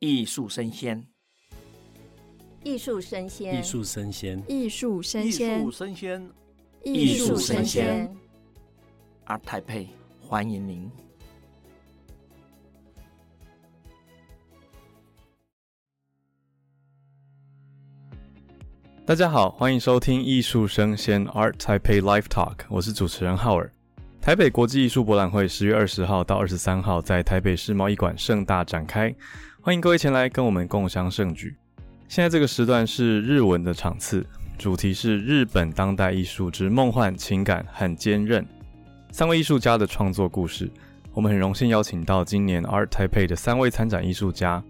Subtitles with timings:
[0.00, 1.06] 艺术生鲜，
[2.64, 6.30] 艺术生鲜，艺术生鲜，艺术生艺鲜术，生鲜
[6.82, 8.16] 艺术生鲜。
[9.26, 10.90] ，Art Taipei 欢迎您。
[19.04, 23.70] 大家好，欢迎收听艺术生鲜 Art Taipei Live Talk，我是主持人浩尔。
[24.18, 29.14] 台北国际艺术博览会十月二十号到二十三号在台北市贸易馆盛大展开，
[29.62, 31.54] 欢迎各位前来跟我们共襄盛举。
[32.08, 34.24] 现在这个时段是日文的场次，
[34.56, 38.42] 主题是日本当代艺术之梦幻、情感和坚韧。
[39.12, 40.70] 三位艺术家的创作故事，
[41.12, 44.64] 我们很荣幸邀请到今年 Art Taipei 的三位参展艺术家，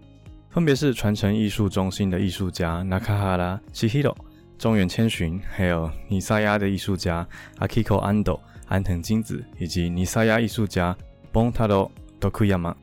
[0.49, 4.13] 分别是传承艺术中心的艺术家 Nakahara Chihiro、
[4.57, 7.25] 中原千寻，还有尼萨亚的艺术家
[7.59, 10.93] Akiko Ando 安藤金子，以及尼萨亚艺术家
[11.31, 12.75] Bontaro Tokuyama。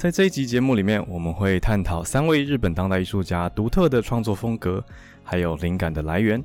[0.00, 4.82] 在这一集节目里面，我们会探讨三位日本当代艺术家独特的创作风格，
[5.22, 6.42] 还有灵感的来源，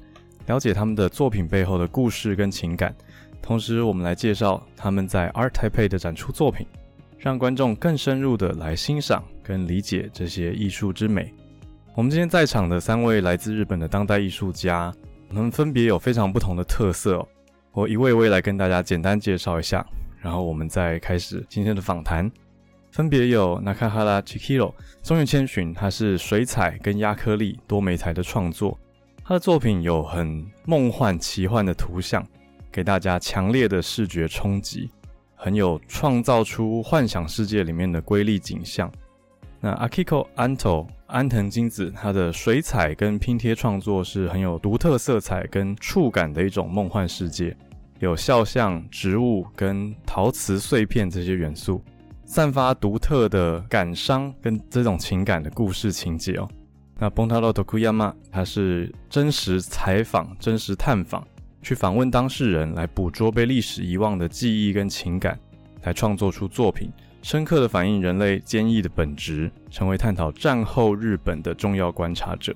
[0.47, 2.93] 了解他们的作品背后的故事跟情感。
[3.41, 6.67] 同时，我们来介绍他们在 Art Taipei 的展出作品，
[7.17, 11.33] 让观众更深入的来欣赏跟理解这些艺术之美。
[11.93, 14.93] 我们今天在场的三位来自日本的当代艺术家，
[15.29, 17.27] 他们分别有非常不同的特色哦。
[17.71, 19.87] 我一位位来跟大家简单介绍一下，
[20.19, 22.29] 然后我们再开始今天的访谈。
[22.95, 28.79] 分别有 Nakahara Chihiro 中原千寻，他是水彩跟亚克力多媒材的创作，
[29.21, 32.25] 他的作品有很梦幻奇幻的图像，
[32.71, 34.89] 给大家强烈的视觉冲击，
[35.35, 38.89] 很有创造出幻想世界里面的瑰丽景象。
[39.59, 47.57] 那 Akiko Anto 安藤金子，他的水彩跟拼贴创作是很有独特色彩跟触感的一种梦幻世界，
[47.99, 51.83] 有肖像、植物跟陶瓷碎片这些元素，
[52.25, 56.47] 散发独特的感伤跟这种情感的故事情节哦。
[56.97, 61.25] 那 Bontaro Tokuyama 他是真实采访、真实探访，
[61.61, 65.39] 去访问当事人，来捕捉被历史遗忘的记忆跟情感，
[65.83, 66.91] 来创作出作品。
[67.21, 72.55] 深刻的反映人类坚毅的本质，成为探讨战后日本的重要观察者。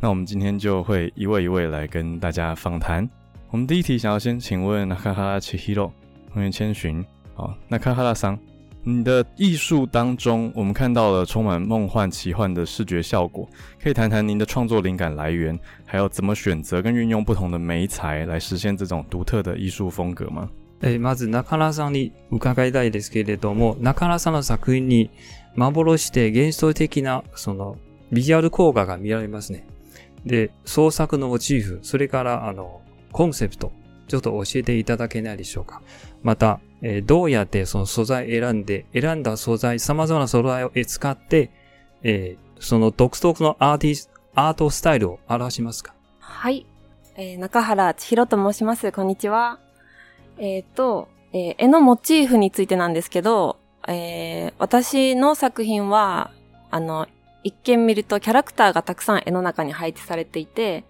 [0.00, 3.08] 那我们今天就会一位一位来跟大家访谈。
[3.50, 5.92] 我们第一题想要先请问 Nakahara Chihiro
[6.32, 7.04] 同学千寻，
[7.34, 8.38] 好，Nakahara 桑，
[8.83, 13.49] 你的艺术当中，我们看到了充满梦幻奇幻的视觉效果，
[13.81, 20.49] 可以谈谈您的创作灵感来源，还有怎么选择跟运用不同的媒材来实现这种独特的艺术風格吗？
[20.81, 25.09] えーまず中原さんに伺いたいですけれども、中原さんの作品に
[25.55, 27.77] 幻で幻想的なその
[28.11, 29.65] ビジュアル効果が見られますね。
[30.25, 33.71] で、創作のモチーフ、それからあの、コンセプト、
[34.07, 35.81] ちょっと教えていただけないでしょうか。
[36.21, 41.50] また、 えーどうやってその素材選んで、選んだ素材、様々な素材を使って、
[42.02, 45.94] えーその独特のアーティスアートスタイルを表しますか？
[46.18, 46.66] はい。
[47.16, 48.92] えー中原千尋と申します。
[48.92, 49.58] こんにちは。
[50.38, 53.58] えっ、と、えー絵のモチーフについてなんですけど、
[53.88, 56.32] えー私の作品は、
[56.70, 57.06] あの、
[57.42, 60.84] 一見見るとキャラクターがたくさん絵の中に配置されていて、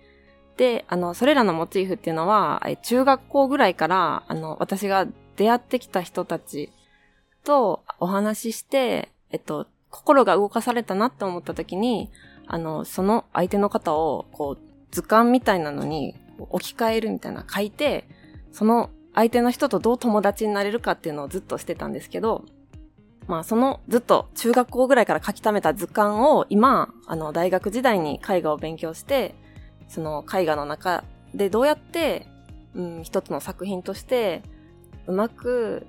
[0.57, 5.07] で、あの、それらのモチーフっていうのは、中学校ぐらいから、あの、私が
[5.37, 6.71] 出会ってきた人たち
[7.45, 12.11] とお話しして、えっと、心が動かされたなって思った時に、
[12.47, 14.59] あの、その相手の方を、こう、
[14.91, 18.09] 図鑑みたいなのに置き換えるみたいな書いて、
[18.53, 22.45] その相手の人とどう友達になれるかっていうのをずっとしてたんですけど、
[23.27, 29.35] まあそのずっと中学校ぐらいから書き溜めた図鑑を今、あの大学時代に絵画を勉強して、
[29.89, 31.05] その絵画の中
[31.35, 32.27] でどうやって、
[32.75, 34.43] うん、一つの作品として
[35.08, 35.86] うまく、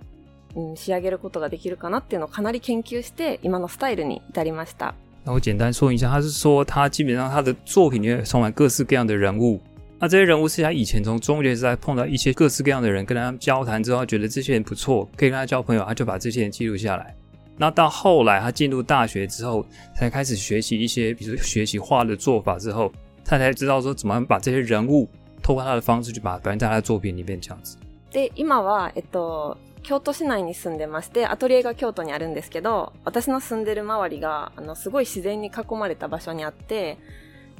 [0.54, 4.94] うん、仕上げることができるかなっていうのをかなり研究して今のスタイルに至りました。
[5.24, 9.60] 那我简单说一下，他是说他基本上他的作品里面充满各式各样的人物，
[9.98, 17.14] 那这些人物是他以前从中学时代碰到一些各式各样的人，跟他交谈之后，他觉得这些人不错，可以跟他交朋友，他就把这些人记录下来。
[17.58, 19.66] 那到后来他进入大学之后，
[19.96, 22.92] 才开始学习一些，比如说学习画的做法之后，
[23.24, 25.08] 他才知道说怎么把这些人物
[25.42, 27.76] 透过他的方式去把它表现在他的作品里面这样子。
[28.11, 36.97] で、今は、えっと、京都市内に住んでまして、アトリエが京都にあるんですけど、私の住んでる周りが、あの、すごい自然に囲まれた場所にあって、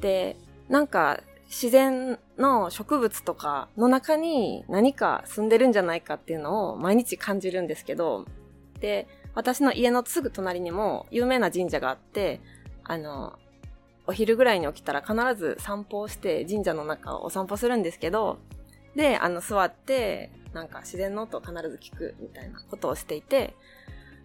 [0.01, 0.38] で、
[0.69, 8.25] なんか、自然の植物とかの中に何か住んでるんじゃないかっていうのを毎日感じるんですけど、
[8.80, 12.39] で、私の家のすぐ隣にも有名な神社があって、
[12.86, 13.38] あの、
[14.07, 18.39] お昼ぐらいに起きたら必ず散歩をして神社の中をお散歩するんですけど、
[18.95, 23.53] で、あの、座って、なんか自然の音を必ず聞くみたいなことをしていて、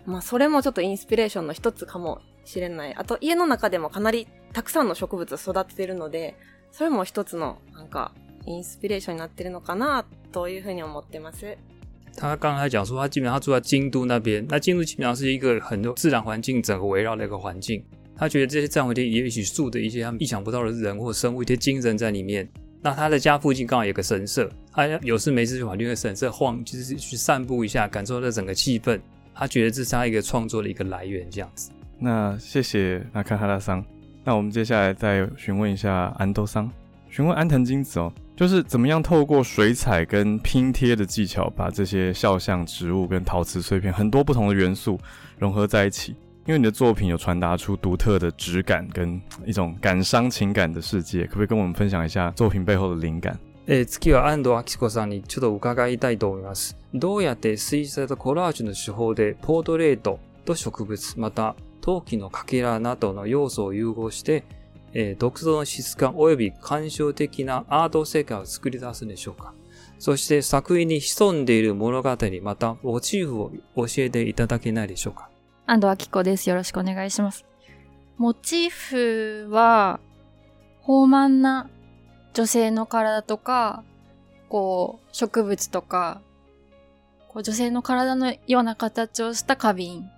[0.04, 2.94] まあ、それもちょっとインスピレーションの一つかもしれない。
[2.94, 6.36] あと家の中でもかなりたくさんの植物を育ててるので、
[6.72, 8.12] それも一つのなんか
[8.44, 11.56] インスピレーションになってるのかなというふうに思ってます。
[12.16, 17.84] 他刚才讲说，他基本上住在京都那边，那京都基本上是一个很多自然环境整个围绕的一个环境。
[18.16, 22.48] 他觉得这些自然环境也许住的一些他们意想不到的人或生物，一些精神在里面。
[22.82, 29.00] 那他的家附近刚好有个神社，他有事没事就跑去那个神社晃，就是去散步一下，感受这整个气氛。
[29.34, 31.70] 他觉得这是他一个创作的一个来源，这样子。
[31.98, 33.84] 那谢谢那看哈拉桑。
[34.24, 36.70] 那我们接下来再询问一下安兜桑，
[37.08, 44.98] 询问安藤金子哦，就是怎么样透过水彩跟拼贴的技巧，把这些肖像植物跟陶瓷碎片很多不同的元素
[45.38, 46.14] 融合在一起。
[46.46, 53.36] 因为你的作品有传达出独特的质感跟一种感伤情感的世界，可不可以跟我们分享一下作品背后的灵感？
[53.66, 56.76] え、次は安藤明子さんにちょっと伺いたいと思います。
[56.94, 64.44] どうやって水彩とコラージュの手法でポートレートと植物、また陶器のかけらなどの要素を融合して、
[64.92, 69.52] えー、独特の質感及び感傷的なアート世界を作り出すんでしょうか
[69.98, 75.28] そして作品に潜んでいる物語、またモチーフを教えていただけないでしょうか
[75.68, 76.48] 安藤明子です。
[76.48, 77.44] よろしくお願いします。
[78.18, 79.98] モチーフは、
[80.82, 81.68] 豊満な
[82.34, 83.82] 女性の体とか、
[84.48, 86.20] こう、植物とか、
[87.26, 90.08] こう女性の体のような形をした花瓶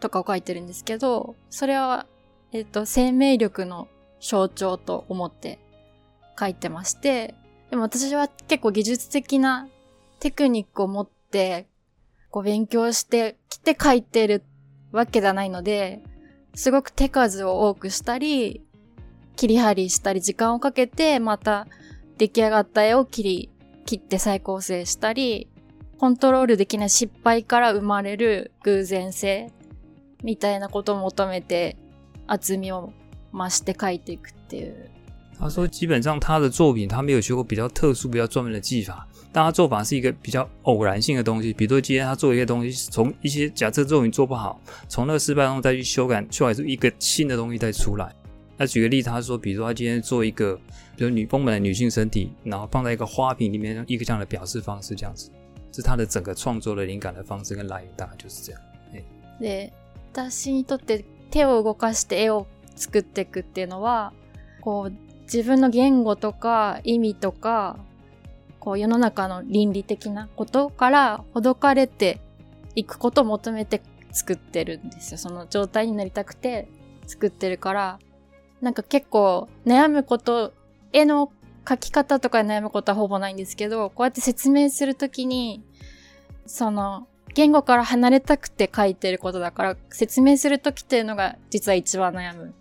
[0.00, 2.06] とかを描いてるんですけど、それは、
[2.52, 3.88] えっ、と、生命力の
[4.20, 5.58] 象徴と思って
[6.36, 7.34] 描いてまして、
[7.70, 9.70] でも私は結構技術的な
[10.20, 11.66] テクニックを持って、
[12.30, 14.44] こう勉強してきて描いてる
[14.92, 16.02] わけじゃないので、
[16.54, 18.62] すごく手数を多くしたり、
[19.36, 21.66] 切り張りしたり時間をかけて、また
[22.18, 23.50] 出来上がった絵を切り、
[23.86, 25.48] 切って再構成したり、
[25.98, 29.52] コントロールできない失敗から生まれる偶然性
[30.22, 31.76] みたいなことを求めて
[32.26, 32.92] 厚みを
[33.32, 34.90] 増して描いていくっていう。
[35.39, 41.53] 他说，基本上他的作品他没有学过比较特殊、比较专门的技法，但他做法是一个比较偶然性的东西。
[41.53, 48.11] 比如说今天他做一些东西，从一些假设作品做不好，从那个失败中再去修改，修改出一个新的东西再出来。
[48.57, 50.59] 那举个例子，他说，比如说他今天做一个，
[50.95, 55.29] 比如女丰满的女性身体，然后放在一个花瓶里面，一个这样的表示方式，这样子，
[55.71, 58.61] 这是他的整个创作的灵感的方式跟来源，大概就是这样。
[59.39, 59.71] で、
[60.11, 64.11] 私にとって手を動かして絵を作っていくっていうのは、
[64.61, 64.93] こう、
[65.32, 67.78] 自分の言語とか意味とか、
[68.60, 72.20] こう世の中の倫理的なことからほどかれて
[72.74, 73.82] いくことを求めて
[74.12, 75.18] 作ってるんですよ。
[75.18, 76.68] その状態になりたくて
[77.06, 77.98] 作ってるから、
[78.60, 80.52] なんか結構悩むこと、
[80.92, 81.32] 絵の
[81.64, 85.64] 描き方とかで悩むことはほぼないんですけど、こうやって説明するときに、
[86.44, 92.52] その、言語から離れたくて書いてることだから、説明するときっていうのが実は一番悩む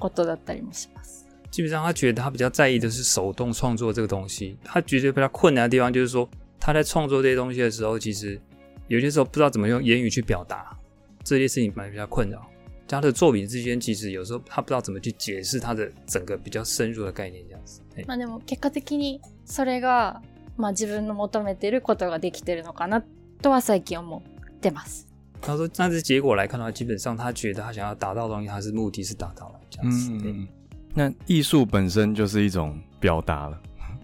[0.00, 1.27] ことだったりもします。
[1.51, 4.57] 基本上，他觉得他比较在意的是手动创作这个东西。
[4.63, 6.27] 他觉得比较困难的地方就是说，
[6.59, 8.39] 他在创作这些东西的时候，其实
[8.87, 10.77] 有些时候不知道怎么用言语去表达，
[11.23, 12.41] 这些事情蛮比较困扰。
[12.87, 17.81] 他的作品之间，其实有时候他不知道怎么去解释他的整个比较深入的概念，这样子。
[17.95, 20.21] 嘿まあでも結果的にそれが、
[20.57, 23.03] まあ自分の求めてることができてるのかな
[23.41, 25.07] とは最近思ってます。
[25.41, 30.09] 他说，但是结果来看的话，基本上他觉得他想要达到的东西，他是目的是达到了这样子。
[30.19, 30.47] 对嗯，
[30.95, 33.57] 那艺术本身就是一种表达了。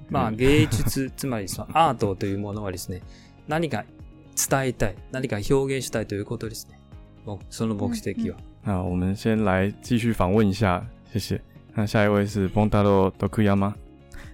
[0.10, 3.02] まあ芸術つまりそのアートというものはですね、
[3.48, 3.86] 何か
[4.36, 6.80] 伝えたい、何か表現したいということですね。
[7.26, 8.38] もうその目的は。
[8.64, 11.40] 那我们先来继续访问一下，谢谢。
[11.76, 13.74] 那下一位是 Bondaro Tokuyama。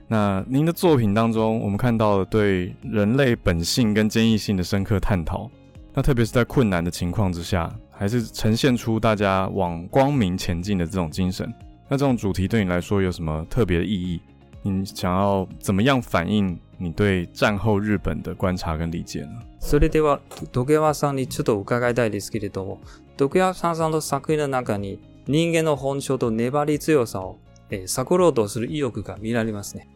[0.07, 5.50] 那您的作品当中，我们看到了对人类本性跟坚毅性的深刻探讨。
[5.93, 11.53] 那特别是在困难的情况之下，还是呈现出大家往光明前进的这种精神。
[11.90, 14.20] 那这种主题对你来说有什么特别的意义？
[14.62, 19.42] 你想要怎么样反映你对战後日本的观察跟理解呢？
[19.59, 20.20] それでは、
[20.52, 22.80] 徳山さんにちょっと伺いたいですけれども、
[23.16, 27.38] 徳山さんの作品の中に人間の本性と粘り強さを、
[27.70, 29.88] えー探ろうとする意欲が見られますね。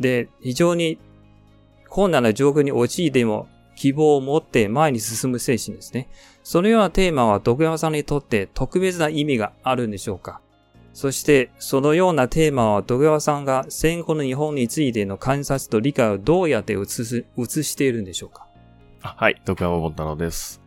[0.00, 0.98] で、非常に
[1.90, 6.08] 困難な状況に陥いても希望を持って前に進む精神ですね。
[6.42, 10.40] そのようなテーマは徳山さんにとって特別な意味があるんでしょうか？
[10.98, 18.48] そして、そのようなテーマは徳川さんが戦後の日本についての観察と理解をどうやって映す、映しているんでしょうか？
[18.98, 20.60] はい、徳山ボンタロウです。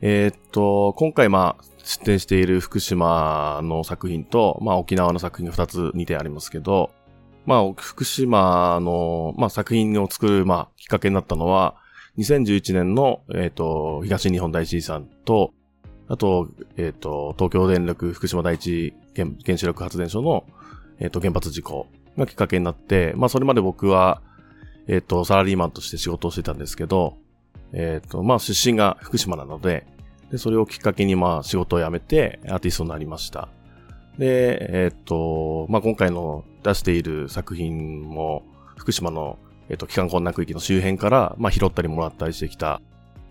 [0.00, 6.92] えーっと、今回まあ、出展している福島の作品と、まあ沖縄の作品が2つ似てありますけど、
[7.44, 11.74] まあ福島の、まあ作品を作る、まあきっかけになったのは、
[12.18, 15.52] 2011年の、えーっと、東日本大震災と、
[16.08, 20.44] あと、えっ、と、東京電力福島第一原原子力発電所の、
[20.98, 21.86] えっ、と、原発事故
[22.18, 24.20] がきっかけになって、まあ、それまで僕は、
[24.86, 27.16] えっ、と、サラリーマンとして仕事をしてたんですけど、
[27.72, 29.86] えっ、と、まあ、出身が福島なので、
[30.30, 33.48] で、それをきっかけに、まあ、仕事を辞めて、アーティストになりました。
[34.18, 38.42] で、えっ、と、まあ、今回の出している作品も、
[38.76, 39.38] 福島の、
[39.70, 42.82] えっ、と、帰還困難区域の周辺から、まあ、拾ったりもらったりしてきた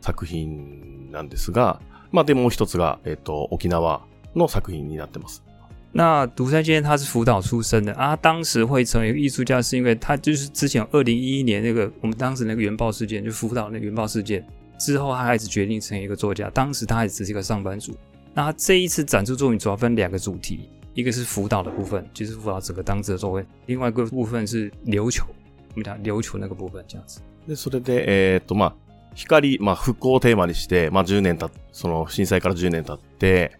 [0.01, 1.79] 作品なんですが、
[2.12, 4.00] まあ、でもう一つが、えっ、と、沖縄
[4.34, 5.42] の作品になってます。
[5.92, 14.46] 那独山先生他是福岛出身的啊，他当时会成为艺术家，是因为他就是之前二零一一年那个我们当时那个原爆事件，就福岛那个原爆事件
[14.78, 16.50] 之后，他开始决定成为一个作家。
[16.50, 17.94] 当时他还只是一个上班族。
[18.34, 25.24] 那他这一次展出作品主要分两个主题，一个是福岛的部分，就是福岛整个当时的作品；另外一个部分是琉球，
[25.70, 27.20] 我们讲琉球那个部分这样子。
[27.48, 28.72] で、それで、えっ、と、まあ、
[29.15, 33.57] 光、まあ、復興をテーマにして、まあ、10年たその震災から10年経って、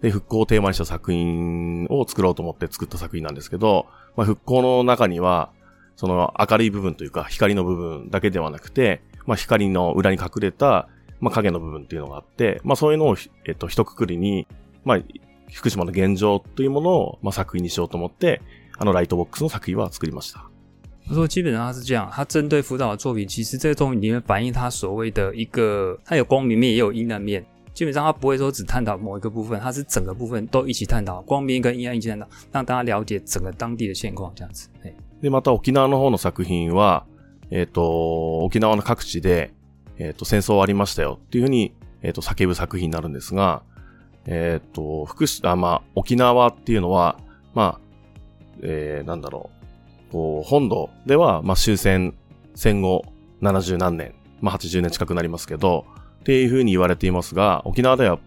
[0.00, 5.50] で、復興をテーマにした作品を作ろうと思って作った作品なんですけど、まあ、復興の中には、
[5.96, 10.88] その明るい部分というか、光の部分だけではなくて、まあ、光の裏に隠れた、
[11.20, 13.16] まあ、影の部分っていうのがあって、まあ、そういうのを、
[13.46, 14.46] えっ、と、一括りに、
[14.84, 14.98] まあ、
[15.52, 18.40] 福島の現状というものを、まあ、作品にしようと思って、
[18.78, 20.49] あのライトボックスの作品は作りました。
[21.10, 27.44] 他说基本上他是这样，他针对辅导的作品，其实这个作品里面反映他所谓的一个，他有光明面也有阴暗面。
[27.74, 34.68] 基本上他不会说只探讨某一个部分，他是整个部分都一起探讨，光明跟阴暗一起探讨，让大家了解整个当地的现况，这样子。
[35.20, 37.04] で、また沖縄の方の作品は、
[37.50, 39.52] えっ、と、沖縄の各地で、
[39.98, 43.64] えっ、と、戦争終わりましたよっていうふうに、えっ、と、叫ぶ作品になるんですが、
[44.26, 47.18] えっ、と、福島、あ、まあ、沖縄っていうのは、
[47.52, 47.80] まあ、
[48.62, 49.59] えー、なんだろう、
[50.10, 52.14] こう、本土では、まあ、終戦、
[52.54, 53.04] 戦後
[53.42, 55.86] 70何年、まあ、80年近くなりますけど、
[56.20, 58.18] っていうふうに言われていますが、沖縄では、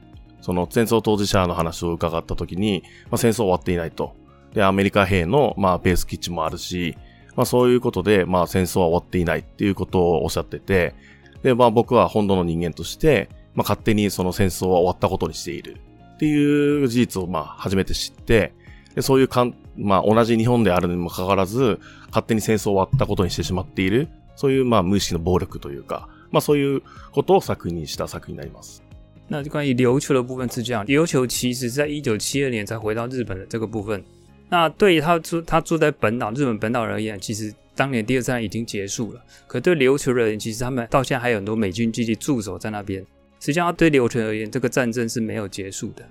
[0.41, 4.15] その戦争当事者の話を伺ったときに、まあ、戦争終わっていないと。
[4.53, 6.97] で、アメリカ兵の、まあ、ベース基地もあるし、
[7.35, 10.95] まあ、そういうことで、まあ、戦争は終わっていないっていうことをおっしゃってて、
[11.41, 15.77] で、まあ、僕は本土の人間として、まあ、勝手にその戦争は終わったことにしている
[16.15, 18.53] っていう事実を、まあ、初めて知って、
[18.95, 21.78] でそういうかん、まあ、同じ日本であるにもかかわらず、
[22.08, 28.82] 勝手に戦争を終わったことにしてしまっている、そういう、まあ、無意識の暴力というか、まあ、そういうことを作品にした作品になります。
[29.30, 34.02] 那就关于琉球的部分是这样，琉球其实在一九七二年才回到日本的这个部分。
[34.48, 39.20] 那对于他住他住在本岛日本本岛而言，其实当年第二次战已经结束了。
[39.46, 43.04] 可对琉球人而言，其实他们到现在还有很多美军基地驻守在那边。
[43.38, 46.02] 实际上，对琉球而言，这个战争是没有结束的。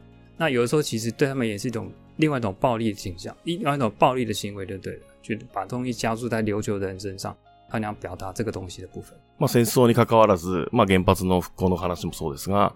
[0.42, 4.94] 那有的时候，其实对他们也是一种另外一种暴力的倾向，另外一种暴力的行为，就对？
[4.94, 7.32] 了，就把东西加注在琉球的人身上，
[7.70, 9.16] 他想表达这个东西的部分。
[9.38, 12.74] まあ戦争に関わらず、まあ原発の復興の話もそうですが、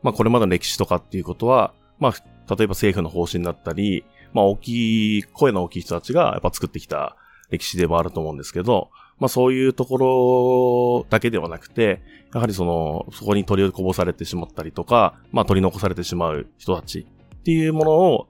[0.00, 2.12] まあこれまでの歴史とかっていうことは、まあ
[2.54, 7.16] 例えば政府の方針だったり、まあ大きい、声の大きい人たちがやっぱ作ってきた
[7.50, 18.26] 歴史でもあると思うんですけど、まあそういうところだけではなくて、やはりその、そこに取りこぼされてしまったりとか、まあ取り残されてしまう人たちっていうものを、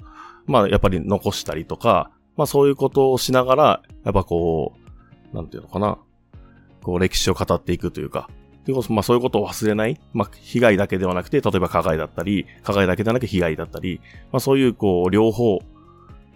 [0.46, 4.72] まあやっぱり残したりとか、まあそういうことをしながら、やっぱこ
[5.32, 5.98] う、なんていうのかな、
[6.82, 8.30] こう歴史を語っていくというか、
[8.64, 9.98] でまあそういうことを忘れない。
[10.12, 15.58] まあ被害だけではなくて、例えば加害だったり、加害だけではなく被害だったり、まあそういうこう両方、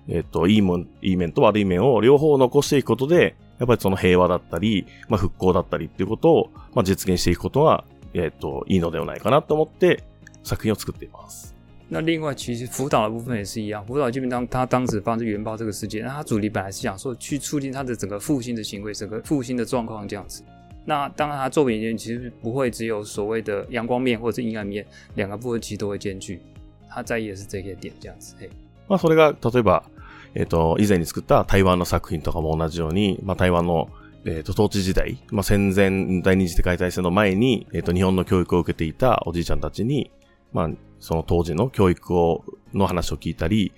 [0.08, 10.02] えっ、と、いいもん、いい面と悪い面を両方残していくことで、やっぱりその平和だったり、まあ復興だったりっていうことを、まあ実現していくことが、えっ、と、いいのではないかなと思って
[10.42, 11.54] 作品を作っています。
[11.88, 13.84] 那另外，其实福岛的部分也是一样。
[13.84, 20.42] 福岛基本上，他当时发生原爆这个事件，那他主题本来是想说去促进他的整个复兴的行为，整个复兴的状况这样子。
[20.86, 24.84] 那当然，他作品里面其实不会只有所谓的阳光面或者是阴暗面，
[25.16, 26.40] 两个部分其实都会兼具。
[26.88, 28.34] 他在意的是这个点，这样子。
[28.40, 28.48] 嘿，
[28.88, 29.82] まあそれが、例えば、
[30.34, 33.88] えっ、と、以前に作った台湾の作品とかも同じように、まあ台湾の、
[34.24, 40.10] えっ、と、統治時代、まあ戦前第二次世界大戦の前に、えっ、と、日本の教育を受けていたおじいちゃんたちに、
[40.52, 40.70] まあ、
[41.00, 43.72] その当時の教育を、の話を聞いたり、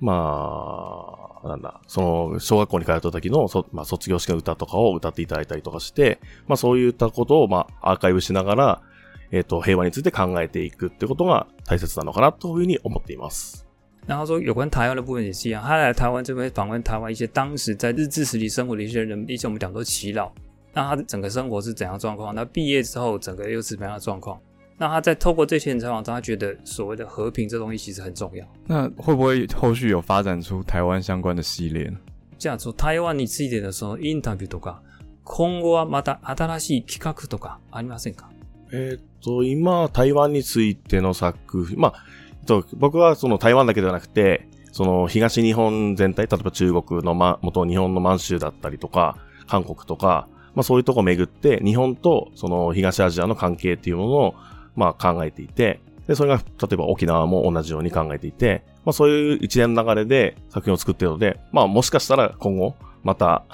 [0.00, 2.00] まあ、なんだ、そ
[2.32, 8.82] の、小学校に通った時の、そまあ、卒業式の歌とかを歌っていただいたりとかして、まあ、そういったことを、まあ、アーカイブしながら、
[9.30, 13.67] えっ、と、平和について考えていくってことが大切なのかなというふうに思っています。
[14.07, 20.31] 然后说有关台湾的部分也是一样，他来台湾这边访问台湾一些当时在日治时期生活的一些人，一些我们讲说耆老，
[20.73, 22.35] 那他的整个生活是怎样状况？
[22.35, 24.39] 那毕业之后整个又是怎么样的状况？
[24.77, 28.45] 那他在透过这些人采访中，他觉得所谓的和平这东西其实很重要。
[28.65, 31.97] 那会不会后续有发展出台湾相关的系列呢？
[32.39, 34.81] じゃあ、その台湾についてのそのインタビューとか、
[35.23, 38.29] 今後はまた新しい企画とかありませんか
[38.73, 41.93] えーっ と、今、台湾についての作品、まあ、
[42.26, 54.34] えっ と僕はその台湾だけではなくて、その東日本全体、例えば中国の、ま、元日本の満州だったりとか、韓国とか、まあそういうとこを巡って、日本とその東アジアの関係っていうものを、
[54.76, 63.44] まあ考えていて、で、それが、例えば沖縄も同じように考えていて、まあそういう一連の流れで作品を作っているので、まあもしかしたら今後、また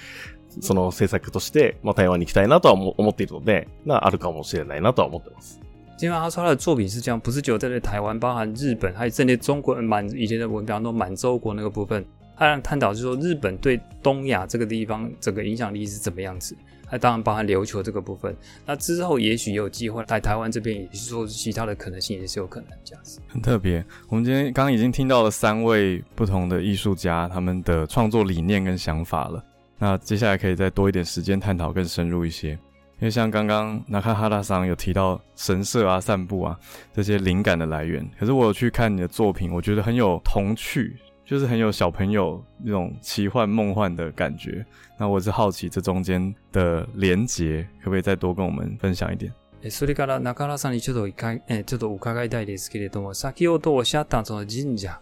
[0.60, 5.65] その制作として、まあ台湾に行きたいなとは思っているので、な、あるかもしれないなとは思ってます。
[5.96, 12.04] 基本上，他说他的作品是这样，不是只有在台湾，包含日本，还有甚至中国满以前的文，比方说满洲国那个部分，
[12.36, 16.54] 他让探讨就是说日本对东亚这个地方整个影响力是怎么样子。
[16.88, 23.18] 那当然包含琉球这个部分，那之后也许有机会在台湾这边，也是说其他的可能性也是有可能这样子。
[23.26, 29.42] 很特别，我们今天刚刚已经听到了三位不同的艺术家他们的创作理念跟想法了。
[29.78, 32.56] 那接下来可以再多一点时间探讨更深入一些。
[32.99, 36.59] 因为像刚刚纳卡哈拉桑有提到神社啊、散步啊
[36.93, 44.63] 这些灵感的来源，可是我有去看你的作品，我觉得很有童趣，就是很有小朋友那种奇幻梦幻的感觉。
[44.99, 49.31] 那我是好奇这中间的连结，可不可以再多跟我们分享一点？
[49.63, 51.07] それから中原さんにちょっと
[51.47, 55.01] えちょっと伺いたいですけれども、先ほどおっしゃったその神社、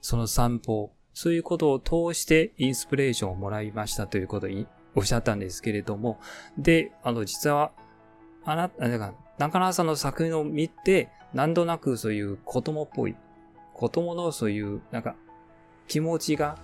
[0.00, 4.66] その散歩、そういうことを通してインスピレーションをもらいましたということに
[4.99, 6.19] おっしゃったんですけれども、
[6.57, 7.71] で、あの、実は、
[8.43, 13.15] あな、なんか、中川さんの作品を見て、何となくそういう子供っぽい、
[13.73, 15.15] 子供のそういう、なんか、
[15.87, 16.57] 気持ちが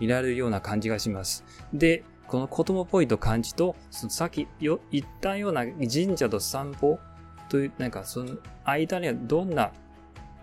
[0.00, 1.44] 見られるような感じがします。
[1.72, 6.98] で、この子供っぽいと感じと、そのさっきよ言ったような神社と散歩
[7.48, 9.72] という、なんかその間にはどんな、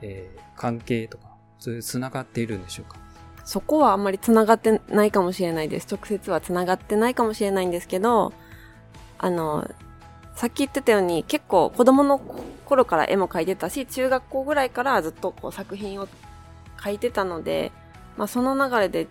[0.01, 2.97] えー、関係とか、そういう繋がっているんでしょうか？
[3.45, 5.87] そこはあんまり繋がってないかもしれないです。
[5.89, 8.33] 直接は繋がってないかもしれないんですけど、
[9.19, 9.69] あの、
[10.35, 16.07] さっき言ってたように結構子供の頃から絵も描いてたし、中学校ぐらいからずっとこう作品を
[16.77, 17.71] 描いてたので、
[18.17, 19.07] まあその流れで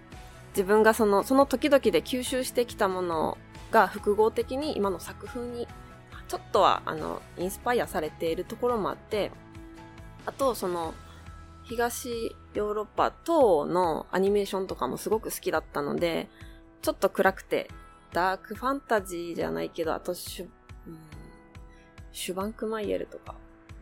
[0.51, 3.39] 自分がその、その時々で吸収してきたもの
[3.71, 5.69] が複合的に今の作風に
[6.27, 9.31] ちょっとはあの、インスパイアされているところもあって、
[10.27, 10.93] あとその、
[11.63, 16.29] 東ヨーロッパ等のアニメーションとかもすごく好きだったので、
[16.83, 17.69] ちょっと暗くて、
[18.13, 20.47] ダークファンタジーじゃないけど、あとシュ、
[20.87, 20.99] うん、
[22.13, 23.35] シュバンクマイエルとか、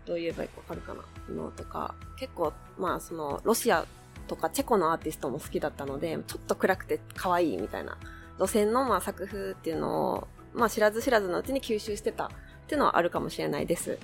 [0.07, 1.35] どう言えばわかるかな？
[1.35, 3.87] のとか、結構、まあその、ロシア
[4.27, 7.99] とかチェコのアーティストも好きだったので、ちょっと暗くて可愛いみたいな
[8.39, 12.29] 路線のまあ作風っていうのを、まあ知らず知らずのうちに吸収してたっ
[12.67, 13.99] ていうのはあるかもしれないです。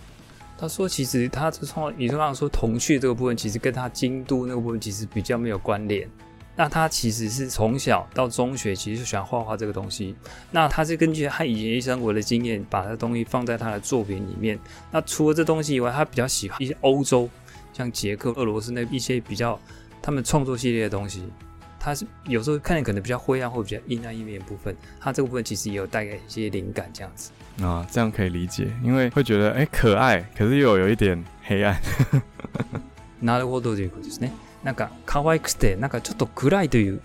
[0.61, 6.07] 他说：“其实他从你刚刚说童趣这个部分，其实跟他京都那个部分其实比较没有关联。
[6.57, 10.17] 那他其实是从小到中学，其实就喜欢画画这个东西。
[10.51, 14.59] 那他是根据他以前生活的经验，把这东西放在他的作品里面。
[14.91, 17.31] 那除了这东西以外，他比较喜欢一些欧洲，
[17.73, 19.57] 像捷克、俄罗斯那一些比较
[20.03, 21.23] 他们创作系列的东西。
[21.89, 27.31] 他是有时候看见可能比较灰暗或比较阴暗一面部分，他这个部分其实也有带给一些灵感这样子。”
[27.65, 31.75] 啊，这样可以理解，因为会觉得哎可愛，可是又有一点黑暗。
[33.25, 34.33] なるほどということですね。
[34.63, 37.01] なんか可愛くて、なんかちょっと暗いという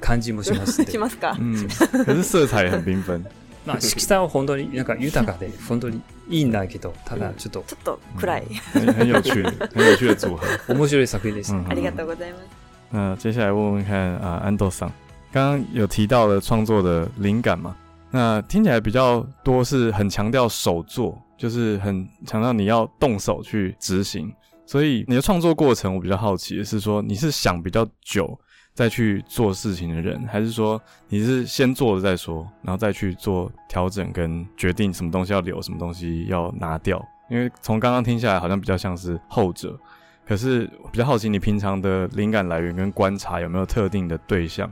[0.00, 0.84] 感じもします。
[0.86, 1.34] しますか？
[1.38, 1.68] うん。
[2.04, 3.24] 可是色彩很缤纷。
[3.66, 8.44] まあ色彩は本当になんか豊かで本当にいいんだけど、ただちょっとちょっと暗い。
[8.74, 9.42] 很有趣，
[9.74, 10.74] 很有趣的组合。
[10.74, 11.54] 面白い作品です。
[11.68, 12.57] ありがとうございます。
[12.90, 14.90] 那接下来问问看啊，安豆桑，
[15.30, 17.76] 刚刚有提到了创作的灵感嘛？
[18.10, 24.32] 那听起来比较多是很强调手作，就是很强调你要动手去执行。
[24.64, 28.38] 所以你的创作过程，我比较好奇的是说，你是想比较久
[28.72, 37.02] 再去做事情的人，还是说你是先做了再说，然后再去做调整跟决定什么东西要留，什么东西要拿掉？
[37.30, 39.78] 因为从刚刚听下来，好像比较像是后者。
[40.27, 44.71] 可是比较好奇，你平常的灵感来源跟观察有没有特定的对象？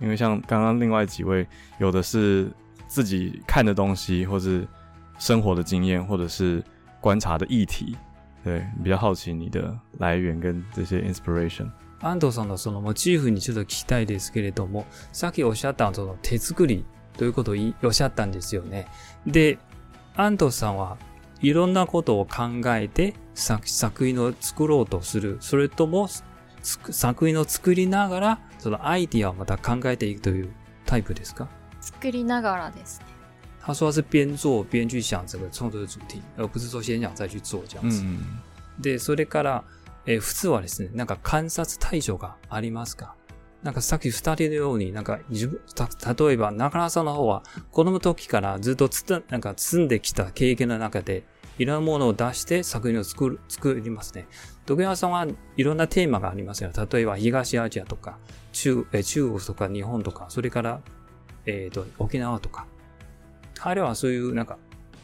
[0.00, 1.46] 因为像刚刚另外几位，
[1.78, 2.50] 有的是
[2.88, 4.66] 自己看的东西，或是
[5.18, 6.62] 生活的经验，或者是
[7.00, 7.96] 观察的议题，
[8.44, 11.70] 对，比较好奇你的来源跟这些 inspiration。
[12.00, 16.84] 安藤さんのそのモチーフにちょっと聞きたいですけれども、さっきおっしゃったその手作り
[17.16, 17.54] ということを
[17.84, 18.86] おっしゃったんですよね。
[19.26, 19.58] で、
[20.14, 20.98] 安藤さんは
[21.41, 25.37] いろんなことを考えて作品を作ろうとする。
[25.39, 26.07] それとも
[26.61, 30.53] 作品を作りながらそのアイディアをまた考えていくという
[30.85, 31.47] タイプですか？
[31.79, 33.05] 作りながらですね。
[33.63, 38.03] 他说边做边去想整个创作的主题，而不是说先想再去做这样子。
[38.79, 39.63] で、それから、
[40.07, 43.15] えー、普通はですね、なんか観察対象がありますか？
[43.63, 45.61] なんかさっき二人のように、なんか自分、
[46.27, 51.23] 例えば中原さんの方は子供時からずっとつなんか積んできた経験の中で、
[51.59, 54.27] いろんなものを出して作品を作る、作りますね。
[54.65, 56.71] 徳山さんはいろんなテーマがありますよ。
[56.91, 58.17] 例えば東アジアとか、
[58.51, 60.81] 中、え中国とか日本とか、それから、
[61.45, 62.65] えっ、と、沖縄とか。
[63.55, 64.57] 彼はそういうなんか、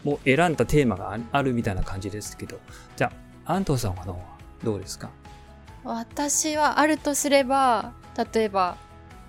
[0.04, 2.60] もう選んだテーマがあるみたいな感じですけど、
[2.96, 3.12] じゃ
[3.46, 4.06] あ、安藤さんは
[4.64, 5.12] どうですか？
[5.84, 8.78] 私はあるとすれば例えば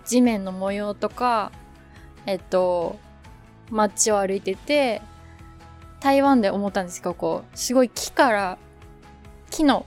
[0.05, 1.53] 地面の模様とか
[2.27, 2.99] えっと
[3.71, 5.03] 街を歩いてて
[6.01, 8.59] 台湾で思ったんですけどこうすごい木から
[9.51, 9.85] 木の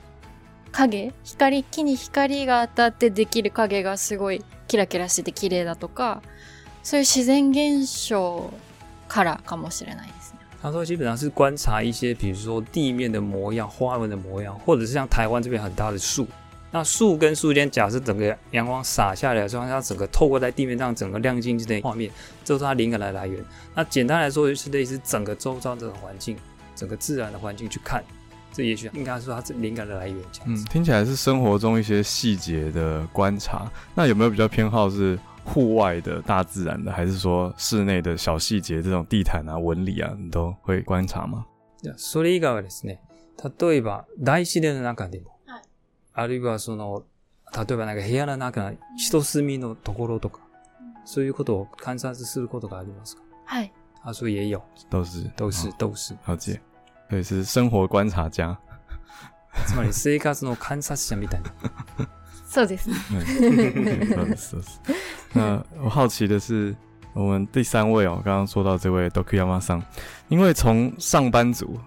[0.72, 6.22] 影光木に光が当たってできる影がすごいキラキラしてて綺麗だとか
[6.84, 8.52] そういう自然現象
[9.08, 10.40] からかもしれないですね。
[10.62, 16.28] 他说基本上是观察一些，比如说地面的模样、花纹的模样，或者是像台湾这边很大的树。
[16.73, 22.11] 那树跟树间，假设整个阳光洒下来的状况下，整个透过在地面上整个亮晶晶的画面，
[22.45, 23.43] 这是它灵感的来源。
[23.75, 26.37] 那简单来说，就是类似整个周遭这个环境，
[26.75, 28.05] 整个自然的环境去看，
[28.53, 33.71] 这也许应该说它是灵感的来源这样嗯子。，听起来是生活中一些细节的观察。
[33.95, 41.47] 那有没有比较偏好是户外的大自然的，还是说室内的小细节，这种地毯啊、纹理啊，你都会观察吗？
[41.83, 42.99] じゃあそれ以外はですね、
[43.39, 45.40] 例えば大自然の中でも、はい
[46.13, 47.04] あるいはその、
[47.56, 50.39] 例えばなんか部屋の中の一隅のところとか、
[51.06, 53.24] そういうことを観察することがありますか？
[53.45, 53.74] はい。
[54.04, 56.15] 他说也有，都是都是哦都是。
[56.26, 56.60] 了解，
[57.10, 58.58] 所以是生活观察家。
[59.67, 61.52] つまり生活の観察者みたいな。
[62.47, 62.95] そうですね。
[63.12, 64.82] 嗯そうですそうです
[65.34, 66.76] 那我好奇的是，
[67.13, 69.82] 我们第三位哦，刚刚说到这位 Dokuyama 桑，
[70.30, 71.80] 因为从上班族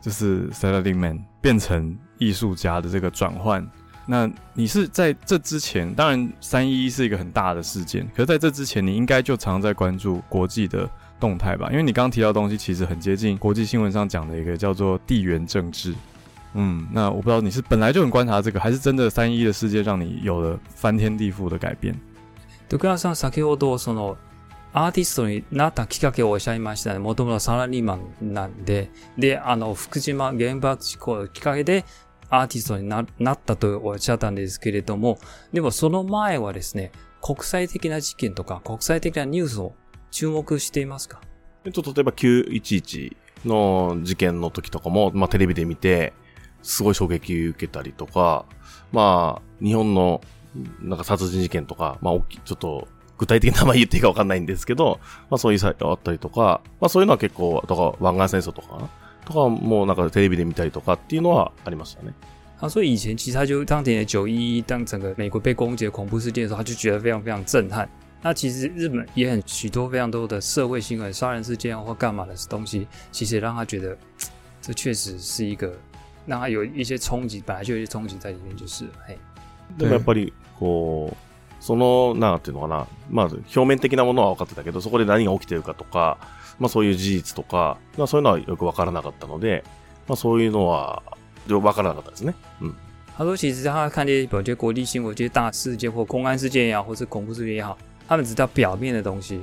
[0.00, 3.66] 就是 Salary Man 变成艺术家的这个转换，
[4.06, 11.68] 那你是在这之前，当然三一是一个很大的事件，可是在这之前，你应该就常在关注国际的动态吧？
[11.70, 15.94] 因为你刚刚提到的东西其实很接近国际新闻上讲的一个叫做地缘政治。
[16.54, 21.94] 嗯，那我不知道你是本来就很观察这个，还是真的三一的事件让你有了翻天地覆的改变？
[22.68, 24.16] 徳川さん先ほどその
[24.73, 26.99] アーティストになったきっかけをおっしゃいましたね。
[26.99, 31.83] もともとサラリーマンなんで、で、あの、福島原爆事故のきっかけで
[32.29, 35.19] アーティストにななったとおっしゃったんですけれども、
[35.51, 39.75] でもその前はですね、国際的な事件とか国際的なニュースを
[40.09, 41.21] 注目していますか？
[41.65, 46.13] えっと、例えば911の事件の時とかも、まあテレビで見て、
[46.61, 48.45] すごい衝撃受けたりとか、
[48.91, 50.21] まあ、日本の、
[50.79, 52.87] なんか殺人事件とか、まあ、大き、ちょっと、
[53.21, 58.89] 具体的な名前言っていいかわかんないんですけど、まあそういうサイトあったりとか、まあそういうのは結構、とか湾岸戦争とか
[59.25, 62.13] とかもなんかテレビで見たりとかっていうのはありましたね。
[62.59, 67.87] 他说以前其实他就当年的九一一，当整个美国被攻击的恐怖事件的时候，他就觉得非常非常震撼。
[68.23, 73.95] 那其实日本也很许多非常多的社会新闻、杀人事件或干嘛的东西，其实也让他觉得
[74.61, 75.77] 这确实是一个
[76.25, 79.17] 让他有一些冲击，本来就有一些冲击在里面，就是了嘿。
[79.77, 81.15] でもやっぱり、こう、
[81.61, 86.17] その、なんていうのかな、まあ、表面的なものは分かってたけど、そこで何が起きてるかとか、
[86.59, 89.63] まあそういう事実とか、まあそういうのはよく分からなかったので、
[90.07, 91.01] まあそういうのは、
[91.47, 92.33] 分からなかったですね。
[92.61, 92.75] うん。
[93.17, 99.41] 他说，其实他看这些有些国际新闻、这些大事件或公安事件也好，或是恐怖事件也好，他们只知道表面的东西，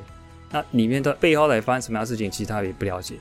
[0.51, 3.17] 那里面的背后来发生什么样的事情，其实他也不了解。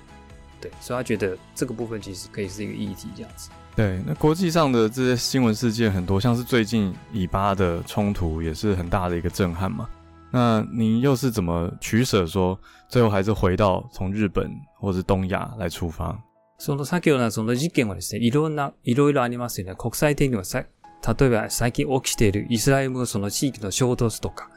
[0.60, 3.50] 对，所以他觉得这个部分其实可以是一个议题这样子。
[3.77, 9.88] 对，那国际上的这些新闻事件很多，像是最近以巴的冲突也是很大的一个震撼嘛。
[10.31, 16.16] 那您又是怎么取舍说，最后还是回到从日本或是东亚来出发？
[16.59, 19.75] その先ほどのその事件はですね、いろんな、いろいろありますよね。
[19.75, 24.49] 国際的にはさ、例えば最近起きているイスラエルのその地域の衝突とか、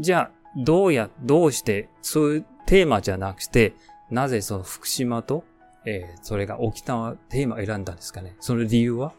[0.00, 3.74] じゃあ、どうや、どうして、そういうテーマじゃなくて、
[4.10, 5.44] なぜその福島と、
[5.89, 8.35] えーそれが沖縄テーマを選んだんですかね。
[8.41, 9.13] その理由は？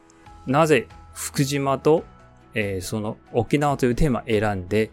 [0.46, 2.04] なぜ福島と、
[2.54, 4.90] えーその沖縄というテーマを選んで、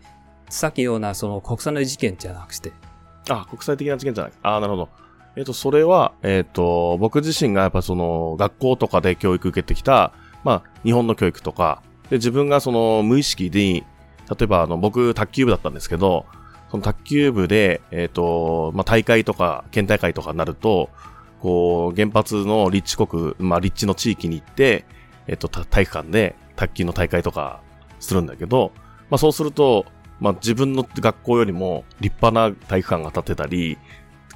[0.49, 2.71] さっきようなその国際の事件じゃなくて、
[3.29, 4.33] あ、国際的な事件じゃない。
[4.41, 4.89] あなるほど。
[5.35, 10.13] えっ、と、それは、えっ、と、僕自身がやっぱその、学校とかで教育受けてきた、
[10.45, 13.83] まあ、日本の教育とか、で、自分がその、無意識に、
[14.29, 16.25] 例えばあの、僕、卓球部だったんですけど、
[16.71, 20.89] その卓球部で、えっ、と、まあ、大会とか、県大会とかになると、
[21.39, 24.85] こう、原発の立地国、まあ、立地の地域に行って、
[25.27, 27.61] えっ、と、体育館で卓球の大会とか
[27.99, 28.71] するんだけど、
[29.09, 29.85] まあ、そうすると、
[30.19, 33.77] まあ、自分の学校よりも立派な体育館が建てたり、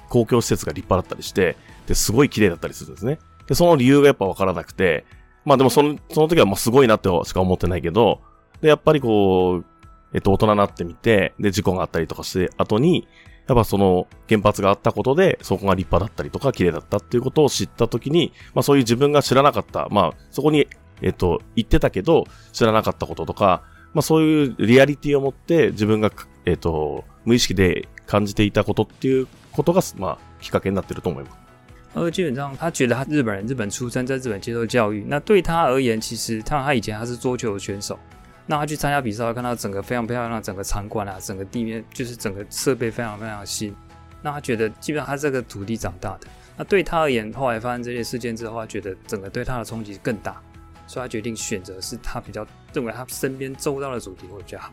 [0.10, 1.56] 公共施設が立派だったりして、
[1.88, 3.20] で、すごい綺麗だったりするんですね。
[3.48, 5.06] で、その理由がやっぱわからなくて、
[5.46, 8.22] まあでもその、その時はまあすごいなってしか思ってないけど、
[8.62, 9.66] で、やっぱりこう、
[10.14, 13.08] えっと、大人になってみて、で、事故があったりとかして、後に、
[13.50, 20.68] やっぱその原発があったことで、そこが立派だったりとか綺麗だったっていうことを知ったときに、まあそういう自分が知らなかった、まあそこに、
[21.02, 26.12] えっと、言ってたけど、知らなかったこととか、まあそういうリアリティを持って自分が、
[26.46, 31.38] えっと、無意識で感じていたことっていうことが、まあきっかけになってると思います。
[31.96, 35.04] 而基本上，他觉得他日本人，日本出生，在日本接受教育。
[35.08, 37.98] 那对他而言，其实他他以前他是桌球选手，
[38.49, 43.75] 那他去参加比赛，看到整个非常漂亮，整个场馆啊，整个地面就是整个设备非常非常新。
[44.23, 46.27] 那他觉得基本上他这个土地长大的。
[46.57, 50.37] 那对他而言，后来发生这些事件之后，他觉得整个对他的冲击更大，
[50.87, 54.71] 所以他决定选择是他比较认为他身边周到的主题会比较好。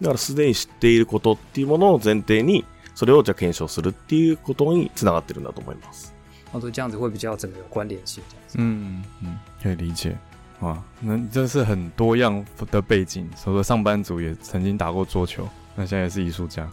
[0.00, 6.12] だからすでに知っていることっていうものを前提に、それをじゃあ検証するっていうことにつながってるんだと思います。
[6.52, 8.58] 他说这样子会比较整个有关联性，这样子。
[8.58, 10.18] 嗯嗯，可以理解。
[10.61, 16.67] 哇，那这是很多样的背景，所说上班族也曾经打过桌球，那现在也是艺術家。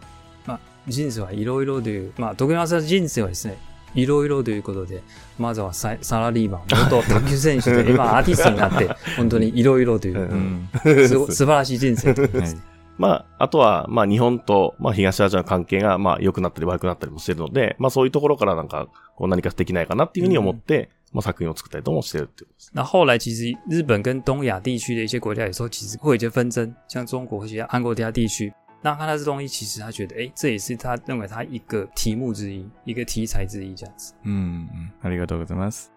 [0.47, 3.59] まあ、人生はいろいろという、まあ、徳山さん人生はですね、
[3.95, 5.03] いろいろということで、
[5.39, 10.69] まずはササラリーマン、元卓球選手で、 今アーティストになって、本当にいろいろという、嗯，
[11.07, 12.57] すご素晴らしい人生ということです。
[12.97, 22.72] まあ、あとは、まあ、日本と、まあ、東アジアの関係が、まあ、良くなったり悪くなったりもしてるので、まあ、そういうところからなんか、こう何かできないかなっていうふうに思って、まあ、作品を作ったりともしてるっていうことです。
[22.74, 28.54] 那后来其实日本跟东亚地区的一些国家有时候其实会有一些纷争，像中国或者韩国其他地区。
[28.82, 34.14] 那看到这东西，其实他觉得，哎，这也是他认为他一个题目之一，一个题材之一，这样子。
[34.24, 35.88] 嗯嗯，ありがとうございます。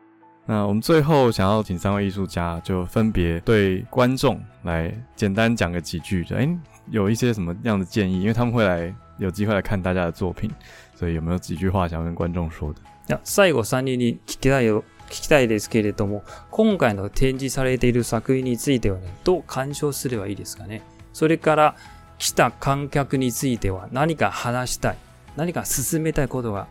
[0.46, 6.48] 那我们最后想要请三位艺术家，就分别对观众来简单讲个几句，就哎、
[6.90, 8.20] 有一些什么样的建议？
[8.20, 10.50] 因为他们会来有机会来看大家的作品，
[10.96, 12.80] 所以有没有几句话想要跟观众说的？
[13.06, 20.81] いや最後3人に聞きたいよ 聞きたいですけれども、今回の展示されている作品についてはね、どう鑑賞すればいいですかね？
[21.13, 21.75] それから、
[22.17, 24.97] 来た観客については何か話したい、
[25.35, 26.67] 何か進めたいことが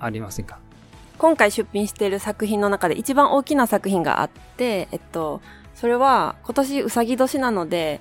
[0.00, 0.58] ありませんか？
[1.18, 5.40] 今回出品している作品の中で一番大きな作品があって、えっと、
[5.76, 8.00] それは今年うさぎ年なので、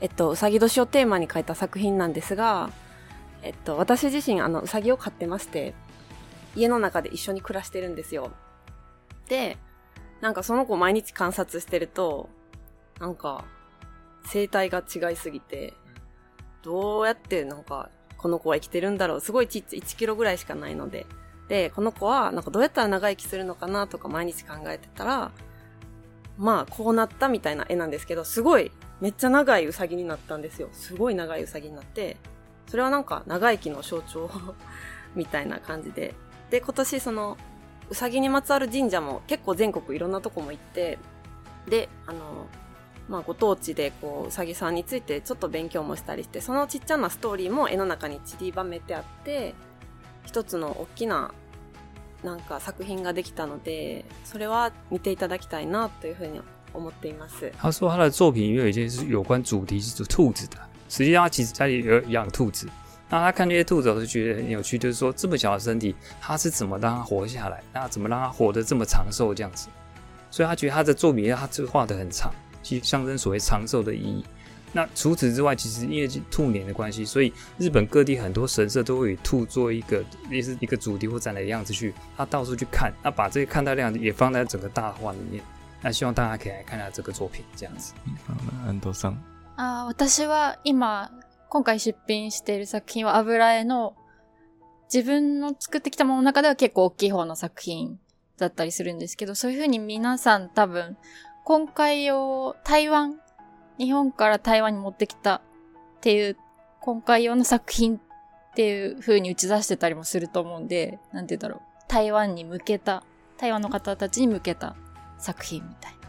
[0.00, 2.70] えっと、うさぎ年をテーマに描いた作品なんですが、
[3.42, 5.72] えっと、私自身あの、うさぎを飼ってまして、
[6.54, 8.32] 家の中で一緒に暮らしてるんですよ。
[9.28, 9.56] で、
[10.20, 12.28] なんかその子毎日観察してると、
[13.00, 13.44] なんか、
[14.24, 15.74] 生態が違いすぎて、
[16.62, 19.20] どうやってなんか、この子は生きてるんだろう。
[19.20, 21.06] すごいちっちゃい1キロぐらいしかないので。
[21.48, 25.30] で、この子は、なんかどうやったら長生きするのかなとか毎日考えてたら、
[26.36, 30.68] まあ、こうなったみたいな絵なんですけど、すごい、めっちゃ長いウサギになったんですよ。
[30.72, 32.16] すごい長いウサギになって、
[32.66, 34.30] それはなんか長生きの象徴
[35.14, 36.14] みたいな感じで。
[36.50, 37.36] で、今年その、
[37.90, 40.98] ウサギにまつわる神社も結構全国いろんなとこも行って、
[41.68, 42.46] で、あの、
[43.08, 49.54] まあ、ご当地でこう、うさぎさんについてちょっと勉強もしたりして、そのちっちゃなストーリーも絵の中に散りばめてあって、
[50.26, 51.32] 一つの大きな
[52.22, 56.42] なんか作品ができたので、それは見ていただきたいなというふうに
[56.74, 57.50] 思っています。
[57.58, 60.58] 他说他的作品有一些是有关主题是兔子的，
[60.90, 62.68] 实际上他其实家里有养兔子。
[63.09, 67.61] 那他看这些兔子，我就觉得很有趣，就是说这么小的身体，他是怎么让它活下来？
[67.71, 69.67] 那怎么让它活得这么长寿这样子？
[70.31, 72.31] 所以他觉得他的作品，他就画得很长，
[72.63, 74.25] 其实象征所谓长寿的意义。
[74.71, 85.43] 那除此之外，其实因为兔年的关系，所以日本各地很多神社都会以兔做一个类似一个主题或展览的样子去，他到处去看，那把这个看到的样子也放在整个大画里面。
[85.79, 87.93] 那希望大家可以来看一下这个作品，这样子。
[88.25, 89.17] 好那安藤さん。
[89.55, 90.79] あー私は今、
[91.50, 93.96] 今回出品している作品は油絵の
[94.92, 97.98] 自分の作ってきたものの中では結構大きい方の作品
[98.38, 100.96] だったりするんですけど、そういうふうに皆さん多分、
[101.44, 103.18] 今回を台湾、
[103.78, 105.40] 日本から台湾に持ってきたっ
[106.00, 106.36] ていう、
[106.80, 108.00] 今回用の作品っ
[108.54, 111.60] ていう風に打ち出してたりもすると思うんで、なんて言うんだろう。
[111.88, 113.04] 台湾に向けた、
[113.38, 114.76] 台湾の方たちに向けた
[115.18, 116.08] 作品みたいな。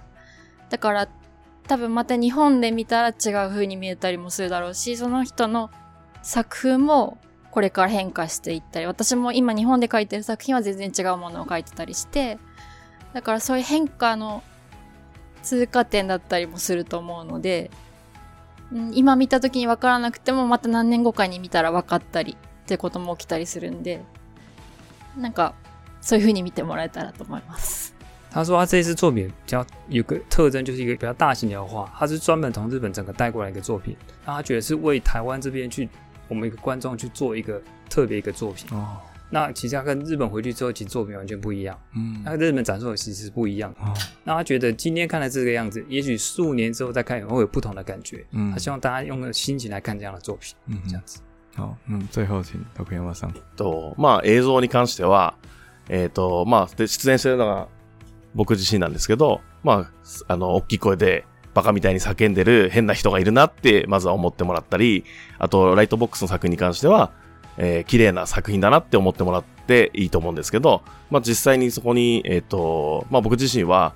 [0.70, 1.10] だから、
[1.70, 5.70] 多分また日本で見たら違う風に見えたりもするだろうし、その人の
[6.24, 7.20] 作風も
[7.52, 12.40] これから変化していったり、私も今日本で描いてる作品は全然違うものを描いてたりして、
[13.14, 14.42] だからそういう変化の
[15.44, 17.70] 通過点だったりもすると思うので、
[18.74, 24.02] うん今見た時に分からなくてもまた何年後かに見たら分かったりってことも起きたりするんで、
[25.16, 25.54] なんか
[26.02, 27.96] そういう風に見てもらえたらと思います。
[28.31, 35.89] 他说他这次作品比较有个特征，就是一个比较大型的画，他是专门从日本整个带过来一个作品，那他觉得是为台湾这边去
[36.29, 38.67] 我们一个观众去做一个特别一个作品。
[38.77, 38.97] 哦，
[39.31, 41.79] 那其实他跟日本回去之后，其实作品完全不一样。
[41.95, 43.81] 嗯那，跟日本展售的其实是不一样的。
[43.83, 43.95] 哦，
[44.25, 48.25] 那他觉得今天看的这个样子，也许数年之后再看会有不同的感觉。
[48.33, 51.21] 嗯他希望大家用个心情来看这样的作品，嗯这样子。
[51.55, 53.35] 好，嗯，最后请徳山さん。
[53.57, 55.35] と、まあ映像に関しては、
[55.89, 57.69] えっ、と、まあ、で出演してるのが
[58.36, 59.90] 僕自身なんですけど、ま
[60.28, 65.04] あ、あの、大きい声でバカみたいに叫んでる変な人がいるなって、まずは思ってもらったり、
[65.38, 67.12] あと、ライトボックスの作品に関しては、
[67.58, 73.94] えー綺麗な作品だなって思ってもらっていいと思うんですけど、まあ実際にそこに、えっ、と、まあ僕自身は、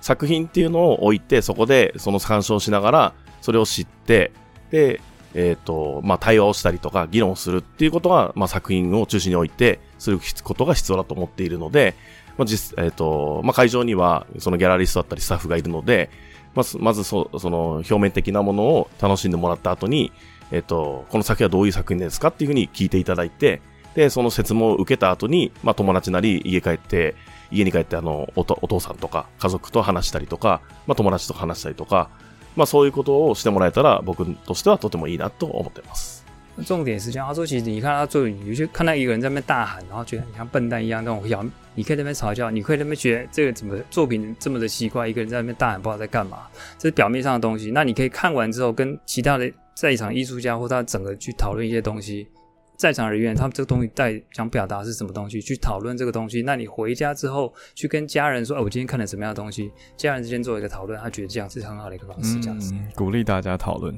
[0.00, 4.32] 作品っていうのを置いて、そこでその鑑賞しながら、それを知って、
[4.70, 5.00] で、
[5.34, 11.94] えっ、と、まあ、対話をしたりとか、議論をするっていうことが、まあ、作品を中心に置いて、することが必要だと思っているので、
[12.36, 16.10] まあ、実、えっ、と、まあ、会場には、そのギャラリストだったりスタッフがいるので、
[16.54, 20.12] まず、まずそ、その、表面的なものを楽しんでもらった後に、
[20.50, 23.60] えっ、と、この作品はどういう作品ですかっていうふうに聞いていただいて、
[23.94, 27.14] で、その説問を受けた後に、まあ、友達なり、家帰って、
[27.50, 32.10] 家に帰って、あの、おとお父さんとか、家族と話したりとか、まあ、友達と話したりとか、
[32.56, 36.24] まあ、そういうことをしてもらえたら、僕としてはとてもいいなと思ってます。
[36.56, 46.46] 重点是这样，他说其实你看他作品，你就看到一个人在那边大喊，然后觉得你像笨蛋一样那种摇，你可以在那边嘲笑，你可以在那边觉得这个怎么作品这么的奇怪，一个人在那边大喊不知道在干嘛，
[46.78, 47.70] 这是表面上的东西。
[47.70, 52.28] 那你可以看完之后，跟其他的在场艺术家或他整个去讨论一些东西，
[52.76, 56.42] 在场人员他们这个东西在想表达是什么东西，去讨论这个东西。
[56.42, 62.72] 那你回家之后去跟家人说，哎，我今天看了什么样的东西，家人之间做一个讨论，他觉得这样是很好的一个方式，这样子。
[62.94, 63.96] 鼓励大家讨论。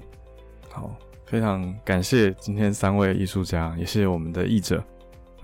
[0.71, 0.95] 好，
[1.27, 4.83] 非常感谢今天三位艺术家，也谢谢我们的译者。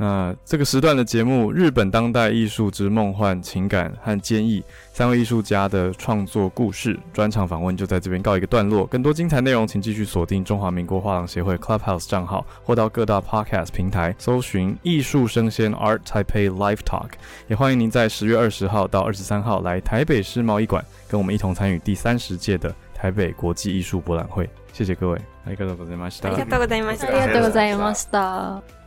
[0.01, 4.61] 那这个时段的节目《日本当代艺术之梦幻情感和坚毅》，
[4.93, 8.85] 三位艺术家的创作故事专场访问就在这边告一个段落。
[8.85, 17.13] 更多精彩内容，请继续锁定中华民国画廊协会 Clubhouse 账号，或到各大 Podcast 平台搜寻“艺术生鲜 Art Taipei Live Talk”。
[17.47, 24.47] 也欢迎您在十月二十号到二十三号来台北世贸易馆，跟我们一同参与第三十届的台北国际艺术博览会。
[24.73, 26.29] 谢谢各位，ありがとうございました。
[26.29, 28.80] ありがとうございましたありがとうございました。